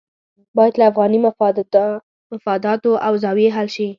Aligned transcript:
باید 0.57 0.73
له 0.79 0.85
افغاني 0.91 1.19
مفاداتو 2.35 2.91
له 3.03 3.17
زاویې 3.23 3.49
حل 3.55 3.67
شي. 3.75 3.87